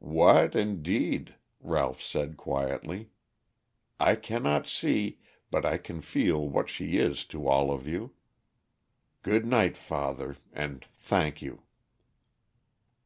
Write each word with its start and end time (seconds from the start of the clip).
"What, 0.00 0.54
indeed?" 0.54 1.36
Ralph 1.62 2.02
said 2.02 2.36
quietly. 2.36 3.08
"I 3.98 4.16
cannot 4.16 4.66
see, 4.66 5.18
but 5.50 5.64
I 5.64 5.78
can 5.78 6.02
feel 6.02 6.46
what 6.46 6.68
she 6.68 6.98
is 6.98 7.24
to 7.32 7.46
all 7.48 7.70
of 7.72 7.88
you. 7.88 8.12
Good 9.22 9.46
night, 9.46 9.78
father, 9.78 10.36
and 10.52 10.84
thank 10.98 11.40
you." 11.40 11.62